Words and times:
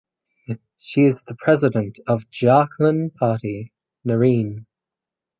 She 0.79 1.01
is 1.03 1.21
the 1.25 1.35
president 1.35 1.99
of 2.07 2.23
Jharkhand 2.31 3.13
Party 3.13 3.71
(Naren). 4.03 4.65